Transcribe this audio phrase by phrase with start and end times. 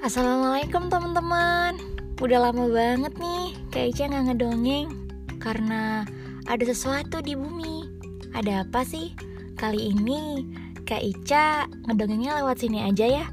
[0.00, 1.76] Assalamualaikum teman-teman.
[2.24, 4.88] Udah lama banget nih Kak Ica gak ngedongeng.
[5.36, 6.08] Karena
[6.48, 7.84] ada sesuatu di bumi.
[8.32, 9.12] Ada apa sih?
[9.60, 10.48] Kali ini
[10.88, 13.28] Kak Ica ngedongengnya lewat sini aja ya.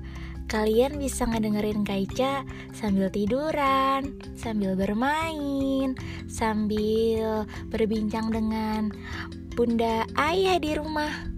[0.51, 2.43] Kalian bisa ngedengerin Kak Ica
[2.75, 5.95] sambil tiduran, sambil bermain,
[6.27, 8.91] sambil berbincang dengan
[9.55, 11.31] bunda ayah di rumah.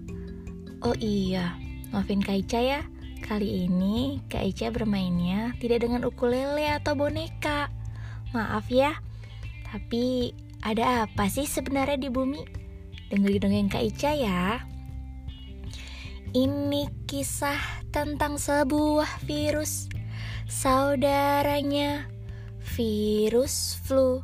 [0.82, 1.54] Oh iya,
[1.94, 2.82] maafin Kak Ica ya
[3.20, 7.68] Kali ini Kak Ica bermainnya tidak dengan ukulele atau boneka.
[8.32, 8.98] Maaf ya,
[9.70, 12.42] tapi ada apa sih sebenarnya di bumi?
[13.10, 14.62] Dengerin dongeng Kak Ica ya.
[16.30, 17.58] Ini kisah
[17.90, 19.90] tentang sebuah virus.
[20.46, 22.06] Saudaranya
[22.62, 24.22] virus flu.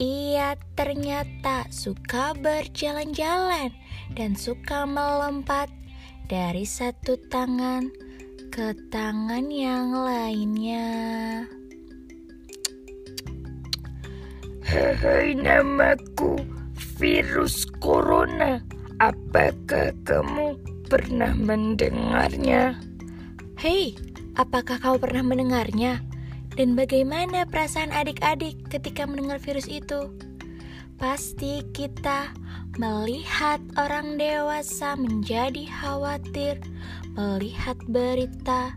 [0.00, 3.70] Ia ternyata suka berjalan-jalan
[4.16, 5.68] dan suka melompat
[6.26, 8.09] dari satu tangan
[8.50, 10.90] ke tangan yang lainnya.
[14.66, 16.34] Hai namaku
[16.98, 18.58] virus corona.
[18.98, 20.58] Apakah kamu
[20.90, 22.74] pernah mendengarnya?
[23.54, 23.94] Hei,
[24.34, 26.02] apakah kau pernah mendengarnya?
[26.58, 30.10] Dan bagaimana perasaan adik-adik ketika mendengar virus itu?
[30.98, 32.34] Pasti kita
[32.78, 36.60] melihat orang dewasa menjadi khawatir
[37.18, 38.70] melihat berita,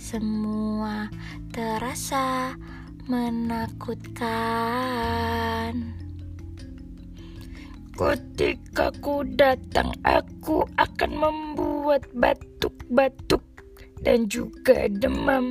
[0.00, 1.12] semua
[1.52, 2.56] terasa
[3.04, 4.28] menakutkan.
[7.98, 13.42] Ketika ku datang, aku akan membuat batuk-batuk
[14.06, 15.50] dan juga demam.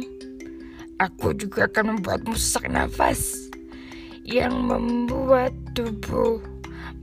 [0.97, 3.51] Aku juga akan membuat musak nafas
[4.23, 6.41] yang membuat tubuh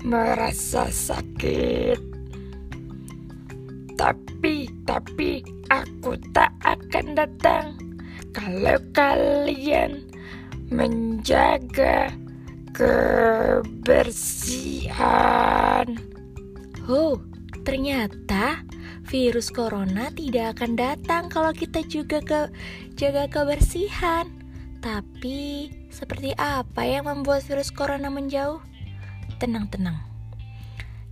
[0.04, 1.96] merasa sakit.
[3.96, 5.40] Tapi, tapi
[5.72, 7.80] aku tak akan datang
[8.36, 10.04] kalau kalian
[10.68, 12.12] menjaga
[12.76, 13.88] kebersihan.
[16.84, 17.16] Oh,
[17.64, 18.60] ternyata
[19.08, 22.52] virus corona tidak akan datang kalau kita juga ke
[22.92, 24.28] jaga kebersihan.
[24.84, 28.73] Tapi seperti apa yang membuat virus corona menjauh?
[29.40, 29.98] Tenang-tenang.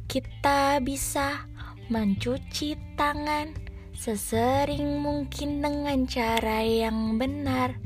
[0.07, 1.49] Kita bisa
[1.89, 3.53] mencuci tangan
[3.97, 7.77] sesering mungkin dengan cara yang benar.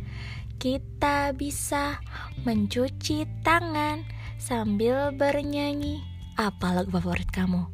[0.57, 2.01] Kita bisa
[2.49, 4.07] mencuci tangan
[4.41, 6.01] sambil bernyanyi.
[6.41, 7.69] Apa lagu favorit kamu?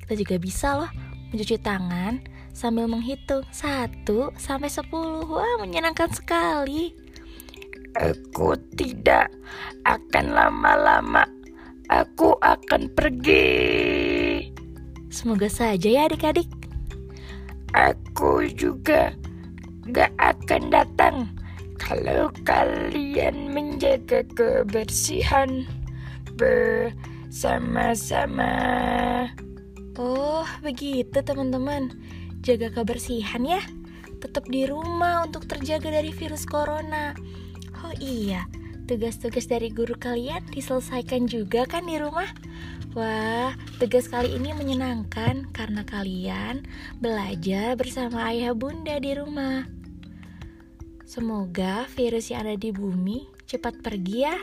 [0.00, 0.90] Kita juga bisa loh
[1.34, 2.24] mencuci tangan
[2.56, 4.08] sambil menghitung 1
[4.40, 4.88] sampai 10.
[5.28, 6.96] Wah, menyenangkan sekali.
[7.92, 9.28] Aku tidak
[9.84, 11.35] akan lama-lama.
[11.86, 13.46] Aku akan pergi.
[15.06, 16.50] Semoga saja ya adik-adik.
[17.70, 19.14] Aku juga
[19.86, 21.30] gak akan datang
[21.78, 25.62] kalau kalian menjaga kebersihan
[26.34, 28.50] bersama-sama.
[29.94, 31.94] Oh, begitu teman-teman.
[32.42, 33.62] Jaga kebersihan ya.
[34.18, 37.14] Tetap di rumah untuk terjaga dari virus corona.
[37.84, 38.42] Oh iya,
[38.86, 42.30] tugas-tugas dari guru kalian diselesaikan juga kan di rumah?
[42.96, 46.64] Wah, tugas kali ini menyenangkan karena kalian
[46.96, 49.68] belajar bersama ayah bunda di rumah.
[51.04, 54.38] Semoga virus yang ada di bumi cepat pergi ya.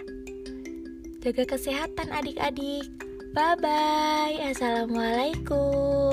[1.26, 2.86] Jaga kesehatan adik-adik.
[3.34, 4.38] Bye bye.
[4.54, 6.13] Assalamualaikum.